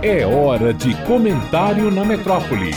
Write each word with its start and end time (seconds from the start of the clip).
É 0.00 0.24
hora 0.24 0.72
de 0.72 0.94
comentário 1.08 1.90
na 1.90 2.04
metrópole. 2.04 2.70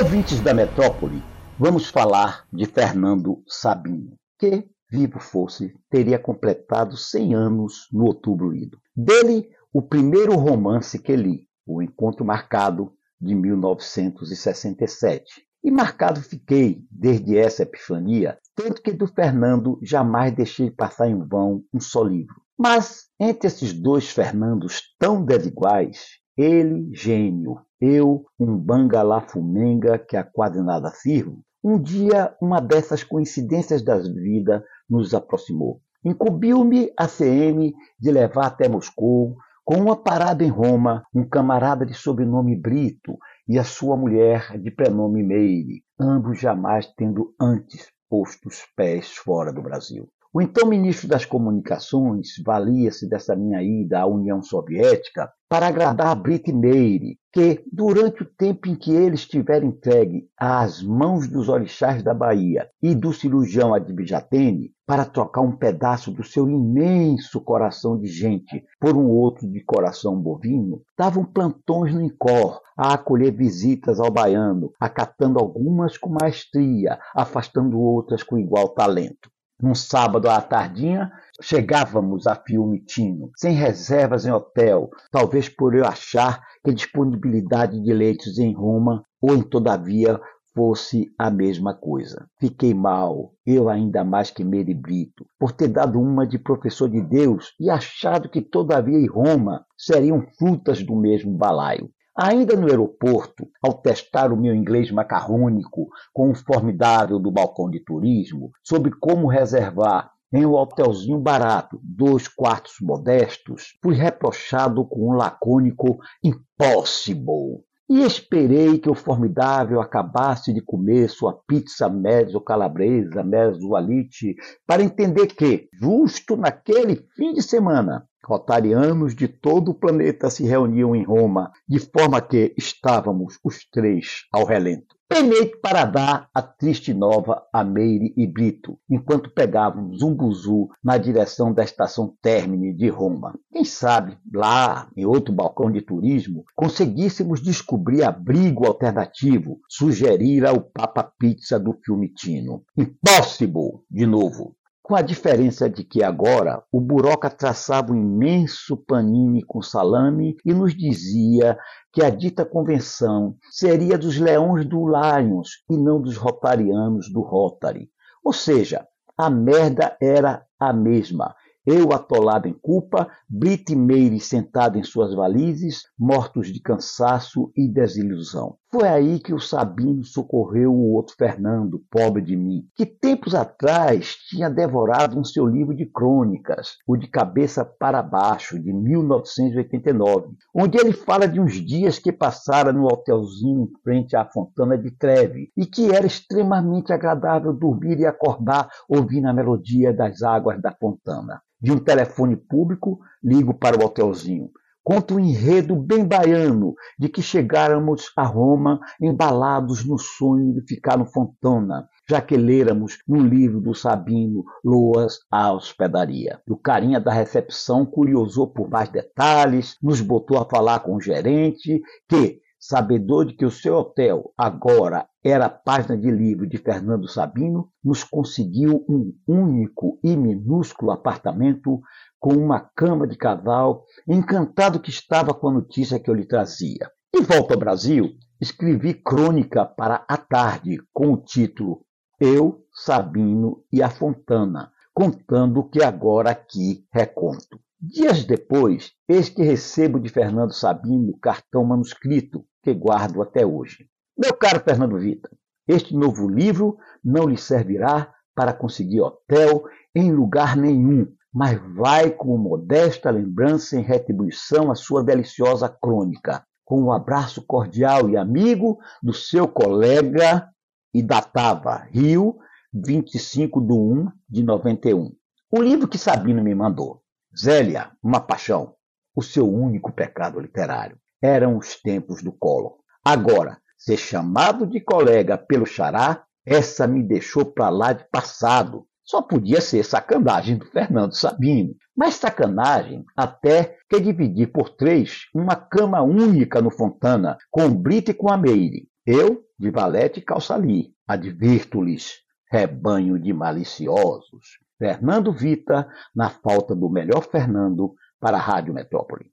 Ouvintes 0.00 0.40
da 0.40 0.54
metrópole, 0.54 1.22
vamos 1.58 1.90
falar 1.90 2.46
de 2.50 2.64
Fernando 2.64 3.42
Sabino, 3.46 4.16
que, 4.38 4.66
vivo 4.90 5.20
fosse, 5.20 5.74
teria 5.90 6.18
completado 6.18 6.96
100 6.96 7.34
anos 7.34 7.88
no 7.92 8.06
outubro 8.06 8.54
ido. 8.54 8.78
Dele, 8.96 9.50
o 9.70 9.82
primeiro 9.82 10.34
romance 10.34 10.98
que 10.98 11.14
li, 11.14 11.46
O 11.66 11.82
Encontro 11.82 12.24
Marcado, 12.24 12.94
de 13.20 13.34
1967. 13.34 15.42
E 15.62 15.70
marcado 15.70 16.22
fiquei 16.22 16.86
desde 16.90 17.36
essa 17.36 17.64
epifania, 17.64 18.38
tanto 18.56 18.80
que 18.80 18.94
do 18.94 19.06
Fernando 19.06 19.78
jamais 19.82 20.34
deixei 20.34 20.70
passar 20.70 21.06
em 21.06 21.22
vão 21.22 21.62
um 21.70 21.80
só 21.80 22.02
livro. 22.02 22.47
Mas 22.58 23.06
entre 23.20 23.46
esses 23.46 23.72
dois 23.72 24.10
Fernandos 24.10 24.80
tão 24.98 25.24
desiguais, 25.24 26.18
ele, 26.36 26.90
gênio, 26.92 27.60
eu, 27.80 28.26
um 28.38 28.56
bangalafumenga 28.56 29.96
que 29.96 30.16
a 30.16 30.24
quase 30.24 30.60
nada 30.60 30.90
sirvo, 30.90 31.40
um 31.62 31.80
dia 31.80 32.36
uma 32.42 32.60
dessas 32.60 33.04
coincidências 33.04 33.80
da 33.82 33.96
vida 33.98 34.64
nos 34.90 35.14
aproximou. 35.14 35.80
Incumbiu-me 36.04 36.92
a 36.98 37.06
CM 37.06 37.72
de 37.98 38.10
levar 38.10 38.46
até 38.46 38.68
Moscou, 38.68 39.36
com 39.64 39.76
uma 39.76 39.96
parada 39.96 40.42
em 40.42 40.48
Roma, 40.48 41.04
um 41.14 41.28
camarada 41.28 41.86
de 41.86 41.94
sobrenome 41.94 42.56
Brito 42.56 43.18
e 43.46 43.56
a 43.56 43.64
sua 43.64 43.96
mulher 43.96 44.58
de 44.58 44.70
prenome 44.72 45.22
Meire, 45.22 45.84
ambos 46.00 46.40
jamais 46.40 46.86
tendo 46.96 47.34
antes 47.40 47.86
posto 48.08 48.48
os 48.48 48.64
pés 48.74 49.14
fora 49.14 49.52
do 49.52 49.62
Brasil. 49.62 50.08
O 50.38 50.40
então 50.40 50.68
ministro 50.68 51.08
das 51.08 51.24
Comunicações 51.24 52.34
valia-se 52.46 53.08
dessa 53.08 53.34
minha 53.34 53.60
ida 53.60 53.98
à 53.98 54.06
União 54.06 54.40
Soviética 54.40 55.28
para 55.48 55.66
agradar 55.66 56.06
a 56.06 56.14
Brit 56.14 56.52
Meire, 56.52 57.18
que, 57.32 57.64
durante 57.72 58.22
o 58.22 58.30
tempo 58.38 58.68
em 58.68 58.76
que 58.76 58.92
ele 58.92 59.16
estiver 59.16 59.64
entregue 59.64 60.28
às 60.38 60.80
mãos 60.80 61.26
dos 61.26 61.48
orixás 61.48 62.04
da 62.04 62.14
Bahia 62.14 62.70
e 62.80 62.94
do 62.94 63.12
cirurgião 63.12 63.74
Adibjatene, 63.74 64.70
para 64.86 65.04
trocar 65.04 65.40
um 65.40 65.56
pedaço 65.56 66.12
do 66.12 66.22
seu 66.22 66.48
imenso 66.48 67.40
coração 67.40 67.98
de 67.98 68.06
gente 68.06 68.64
por 68.78 68.96
um 68.96 69.08
outro 69.08 69.44
de 69.44 69.60
coração 69.64 70.14
bovino, 70.14 70.82
davam 70.96 71.24
plantões 71.24 71.92
no 71.92 72.00
Incor 72.00 72.60
a 72.76 72.94
acolher 72.94 73.32
visitas 73.32 73.98
ao 73.98 74.12
baiano, 74.12 74.70
acatando 74.78 75.40
algumas 75.40 75.98
com 75.98 76.10
maestria, 76.10 76.96
afastando 77.12 77.80
outras 77.80 78.22
com 78.22 78.38
igual 78.38 78.68
talento. 78.68 79.28
Num 79.60 79.74
sábado 79.74 80.30
à 80.30 80.40
tardinha, 80.40 81.10
chegávamos 81.42 82.28
a 82.28 82.36
Fiumitino, 82.36 83.32
sem 83.36 83.54
reservas 83.54 84.24
em 84.24 84.30
hotel, 84.30 84.88
talvez 85.10 85.48
por 85.48 85.74
eu 85.74 85.84
achar 85.84 86.40
que 86.62 86.70
a 86.70 86.74
disponibilidade 86.74 87.82
de 87.82 87.92
leitos 87.92 88.38
em 88.38 88.54
Roma 88.54 89.02
ou 89.20 89.34
em 89.34 89.42
Todavia 89.42 90.20
fosse 90.54 91.12
a 91.18 91.28
mesma 91.28 91.74
coisa. 91.74 92.28
Fiquei 92.38 92.72
mal, 92.72 93.32
eu 93.44 93.68
ainda 93.68 94.04
mais 94.04 94.30
que 94.30 94.44
Meri 94.44 94.74
Brito, 94.74 95.26
por 95.38 95.50
ter 95.50 95.68
dado 95.68 96.00
uma 96.00 96.24
de 96.24 96.38
professor 96.38 96.88
de 96.88 97.00
Deus 97.00 97.52
e 97.58 97.68
achado 97.68 98.28
que 98.28 98.40
Todavia 98.40 98.98
e 98.98 99.06
Roma 99.06 99.64
seriam 99.76 100.24
frutas 100.38 100.84
do 100.84 100.94
mesmo 100.94 101.36
balaio. 101.36 101.90
Ainda 102.20 102.56
no 102.56 102.66
aeroporto, 102.66 103.48
ao 103.62 103.74
testar 103.74 104.32
o 104.32 104.36
meu 104.36 104.52
inglês 104.52 104.90
macarrônico 104.90 105.88
com 106.12 106.32
o 106.32 106.34
formidável 106.34 107.16
do 107.20 107.30
balcão 107.30 107.70
de 107.70 107.78
turismo, 107.78 108.50
sobre 108.60 108.90
como 108.90 109.28
reservar 109.28 110.10
em 110.32 110.44
um 110.44 110.54
hotelzinho 110.54 111.20
barato, 111.20 111.78
dois 111.80 112.26
quartos 112.26 112.74
modestos, 112.82 113.78
fui 113.80 113.94
reprochado 113.94 114.84
com 114.84 115.10
um 115.10 115.12
lacônico 115.12 115.98
impossible. 116.20 117.62
E 117.88 118.02
esperei 118.02 118.80
que 118.80 118.90
o 118.90 118.96
formidável 118.96 119.80
acabasse 119.80 120.52
de 120.52 120.60
comer 120.60 121.08
sua 121.08 121.38
pizza 121.46 121.88
mezzo 121.88 122.40
calabresa, 122.40 123.22
mezzo 123.22 123.76
alite, 123.76 124.34
para 124.66 124.82
entender 124.82 125.28
que, 125.28 125.68
justo 125.72 126.36
naquele 126.36 126.96
fim 127.14 127.32
de 127.32 127.42
semana, 127.42 128.07
Rotarianos 128.28 129.16
de 129.16 129.26
todo 129.26 129.70
o 129.70 129.74
planeta 129.74 130.28
se 130.28 130.44
reuniam 130.44 130.94
em 130.94 131.02
Roma, 131.02 131.50
de 131.66 131.78
forma 131.78 132.20
que 132.20 132.54
estávamos 132.58 133.38
os 133.42 133.66
três 133.70 134.26
ao 134.30 134.44
relento. 134.44 134.98
Penei 135.08 135.46
para 135.46 135.86
dar 135.86 136.28
a 136.34 136.42
triste 136.42 136.92
nova 136.92 137.42
a 137.50 137.64
Meire 137.64 138.12
e 138.14 138.26
Brito, 138.26 138.78
enquanto 138.90 139.32
pegávamos 139.32 140.02
um 140.02 140.14
buzu 140.14 140.68
na 140.84 140.98
direção 140.98 141.54
da 141.54 141.64
estação 141.64 142.14
términe 142.20 142.74
de 142.74 142.90
Roma. 142.90 143.32
Quem 143.50 143.64
sabe, 143.64 144.18
lá, 144.30 144.90
em 144.94 145.06
outro 145.06 145.32
balcão 145.32 145.72
de 145.72 145.80
turismo, 145.80 146.44
conseguíssemos 146.54 147.40
descobrir 147.40 148.02
abrigo 148.02 148.66
alternativo, 148.66 149.58
sugerir 149.66 150.44
ao 150.44 150.60
Papa 150.60 151.10
Pizza 151.18 151.58
do 151.58 151.72
filme 151.82 152.12
Tino. 152.12 152.62
Impossible, 152.76 153.80
de 153.90 154.04
novo 154.04 154.57
com 154.88 154.96
a 154.96 155.02
diferença 155.02 155.68
de 155.68 155.84
que 155.84 156.02
agora 156.02 156.62
o 156.72 156.80
Buroca 156.80 157.28
traçava 157.28 157.92
um 157.92 157.94
imenso 157.94 158.74
panini 158.74 159.44
com 159.44 159.60
salame 159.60 160.34
e 160.42 160.54
nos 160.54 160.74
dizia 160.74 161.58
que 161.92 162.02
a 162.02 162.08
dita 162.08 162.42
convenção 162.42 163.36
seria 163.50 163.98
dos 163.98 164.18
leões 164.18 164.64
do 164.64 164.88
Lions 164.88 165.62
e 165.68 165.76
não 165.76 166.00
dos 166.00 166.16
rotarianos 166.16 167.12
do 167.12 167.20
Rotary. 167.20 167.90
Ou 168.24 168.32
seja, 168.32 168.86
a 169.14 169.28
merda 169.28 169.94
era 170.00 170.42
a 170.58 170.72
mesma 170.72 171.34
eu 171.70 171.92
atolado 171.92 172.48
em 172.48 172.54
culpa, 172.54 173.06
Brit 173.28 173.76
Meire 173.76 174.18
sentado 174.20 174.78
em 174.78 174.82
suas 174.82 175.12
valizes, 175.12 175.82
mortos 175.98 176.50
de 176.50 176.62
cansaço 176.62 177.52
e 177.54 177.68
desilusão. 177.68 178.56
Foi 178.70 178.86
aí 178.86 179.18
que 179.18 179.32
o 179.32 179.40
Sabino 179.40 180.04
socorreu 180.04 180.70
o 180.70 180.92
outro 180.92 181.14
Fernando, 181.16 181.82
pobre 181.90 182.20
de 182.20 182.36
mim, 182.36 182.68
que 182.76 182.84
tempos 182.84 183.34
atrás 183.34 184.14
tinha 184.28 184.50
devorado 184.50 185.18
um 185.18 185.24
seu 185.24 185.46
livro 185.46 185.74
de 185.74 185.86
crônicas, 185.86 186.76
o 186.86 186.94
de 186.94 187.06
Cabeça 187.06 187.64
para 187.64 188.02
Baixo, 188.02 188.60
de 188.60 188.70
1989, 188.70 190.36
onde 190.54 190.76
ele 190.76 190.92
fala 190.92 191.26
de 191.26 191.40
uns 191.40 191.54
dias 191.54 191.98
que 191.98 192.12
passara 192.12 192.70
no 192.70 192.84
hotelzinho 192.84 193.62
em 193.62 193.82
frente 193.82 194.14
à 194.14 194.26
Fontana 194.26 194.76
de 194.76 194.90
Treve 194.90 195.50
e 195.56 195.64
que 195.64 195.90
era 195.90 196.06
extremamente 196.06 196.92
agradável 196.92 197.54
dormir 197.54 197.98
e 197.98 198.04
acordar 198.04 198.68
ouvindo 198.86 199.28
a 199.28 199.32
melodia 199.32 199.94
das 199.94 200.22
águas 200.22 200.60
da 200.60 200.72
fontana 200.72 201.40
de 201.60 201.72
um 201.72 201.78
telefone 201.78 202.36
público, 202.36 203.00
ligo 203.22 203.54
para 203.54 203.76
o 203.76 203.84
hotelzinho. 203.84 204.50
Conta 204.82 205.14
um 205.14 205.20
enredo 205.20 205.76
bem 205.76 206.04
baiano 206.04 206.74
de 206.98 207.08
que 207.08 207.20
chegáramos 207.20 208.10
a 208.16 208.24
Roma 208.24 208.80
embalados 209.00 209.84
no 209.84 209.98
sonho 209.98 210.54
de 210.54 210.62
ficar 210.66 210.96
no 210.96 211.04
Fontana, 211.04 211.86
já 212.08 212.22
que 212.22 212.36
lêramos 212.36 212.98
no 213.06 213.18
livro 213.18 213.60
do 213.60 213.74
Sabino 213.74 214.44
Loas 214.64 215.18
à 215.30 215.52
Hospedaria. 215.52 216.40
O 216.48 216.56
carinha 216.56 216.98
da 216.98 217.12
recepção 217.12 217.84
curiosou 217.84 218.46
por 218.46 218.70
mais 218.70 218.88
detalhes, 218.88 219.76
nos 219.82 220.00
botou 220.00 220.38
a 220.38 220.48
falar 220.48 220.80
com 220.80 220.96
o 220.96 221.00
gerente, 221.00 221.82
que, 222.08 222.40
sabedor 222.58 223.26
de 223.26 223.34
que 223.34 223.44
o 223.44 223.50
seu 223.50 223.76
hotel 223.76 224.32
agora 224.36 225.08
era 225.24 225.48
página 225.48 225.96
de 225.96 226.10
livro 226.10 226.46
de 226.46 226.58
Fernando 226.58 227.08
Sabino, 227.08 227.70
nos 227.84 228.02
conseguiu 228.02 228.84
um 228.88 229.14
único 229.26 229.98
e 230.02 230.16
minúsculo 230.16 230.90
apartamento 230.90 231.80
com 232.18 232.34
uma 232.34 232.60
cama 232.60 233.06
de 233.06 233.16
casal, 233.16 233.84
encantado 234.08 234.80
que 234.80 234.90
estava 234.90 235.32
com 235.32 235.48
a 235.48 235.52
notícia 235.52 236.00
que 236.00 236.10
eu 236.10 236.14
lhe 236.14 236.26
trazia. 236.26 236.90
De 237.14 237.20
volta 237.22 237.54
ao 237.54 237.60
Brasil, 237.60 238.10
escrevi 238.40 238.94
crônica 238.94 239.64
para 239.64 240.04
a 240.08 240.16
tarde 240.16 240.78
com 240.92 241.12
o 241.12 241.16
título 241.16 241.84
Eu, 242.20 242.64
Sabino 242.72 243.64
e 243.72 243.82
a 243.82 243.90
Fontana, 243.90 244.72
contando 244.92 245.60
o 245.60 245.68
que 245.68 245.82
agora 245.82 246.30
aqui 246.30 246.84
reconto. 246.92 247.60
Dias 247.80 248.24
depois, 248.24 248.90
eis 249.08 249.28
que 249.28 249.40
recebo 249.40 250.00
de 250.00 250.08
Fernando 250.08 250.52
Sabino 250.52 251.10
o 251.10 251.18
cartão 251.20 251.64
manuscrito 251.64 252.44
que 252.60 252.74
guardo 252.74 253.22
até 253.22 253.46
hoje. 253.46 253.88
Meu 254.18 254.34
caro 254.34 254.58
Fernando 254.64 254.98
Vita, 254.98 255.30
este 255.68 255.94
novo 255.94 256.28
livro 256.28 256.76
não 257.04 257.28
lhe 257.28 257.36
servirá 257.36 258.12
para 258.34 258.52
conseguir 258.52 259.00
hotel 259.00 259.62
em 259.94 260.10
lugar 260.10 260.56
nenhum, 260.56 261.06
mas 261.32 261.56
vai 261.76 262.10
como 262.10 262.36
modesta 262.36 263.10
lembrança 263.10 263.78
em 263.78 263.82
retribuição 263.84 264.72
à 264.72 264.74
sua 264.74 265.04
deliciosa 265.04 265.68
crônica, 265.68 266.44
com 266.64 266.82
um 266.82 266.90
abraço 266.90 267.46
cordial 267.46 268.10
e 268.10 268.16
amigo 268.16 268.80
do 269.00 269.14
seu 269.14 269.46
colega 269.46 270.48
e 270.92 271.00
datava 271.00 271.86
Rio, 271.92 272.38
25 272.74 273.60
de 273.60 273.72
1 273.72 274.08
de 274.28 274.42
91. 274.42 275.12
O 275.48 275.62
livro 275.62 275.86
que 275.86 275.96
Sabino 275.96 276.42
me 276.42 276.56
mandou. 276.56 277.04
Zélia, 277.40 277.92
uma 278.02 278.20
paixão. 278.20 278.74
O 279.14 279.22
seu 279.22 279.48
único 279.48 279.92
pecado 279.92 280.40
literário. 280.40 280.98
Eram 281.22 281.56
os 281.56 281.80
tempos 281.80 282.22
do 282.22 282.32
colo. 282.32 282.78
Agora, 283.04 283.58
ser 283.76 283.96
chamado 283.96 284.66
de 284.66 284.80
colega 284.80 285.38
pelo 285.38 285.64
xará, 285.64 286.24
essa 286.44 286.86
me 286.86 287.02
deixou 287.02 287.44
para 287.44 287.68
lá 287.68 287.92
de 287.92 288.04
passado. 288.10 288.86
Só 289.04 289.22
podia 289.22 289.60
ser 289.60 289.84
sacanagem 289.84 290.58
do 290.58 290.66
Fernando 290.66 291.14
Sabino. 291.14 291.74
Mas 291.96 292.14
sacanagem 292.14 293.04
até 293.16 293.76
que 293.88 294.00
dividir 294.00 294.52
por 294.52 294.70
três 294.70 295.26
uma 295.32 295.54
cama 295.54 296.02
única 296.02 296.60
no 296.60 296.70
Fontana, 296.70 297.38
com 297.50 297.66
o 297.66 297.74
Brito 297.74 298.10
e 298.10 298.14
com 298.14 298.32
a 298.32 298.36
Meire. 298.36 298.88
Eu, 299.06 299.44
de 299.58 299.70
valete 299.70 300.20
e 300.20 300.24
calçali. 300.24 300.92
Advirto-lhes, 301.06 302.18
rebanho 302.50 303.18
de 303.18 303.32
maliciosos. 303.32 304.58
Fernando 304.78 305.32
Vita, 305.32 305.88
na 306.14 306.30
falta 306.30 306.74
do 306.74 306.88
melhor 306.88 307.22
Fernando, 307.22 307.94
para 308.20 308.36
a 308.36 308.40
Rádio 308.40 308.72
Metrópole. 308.72 309.30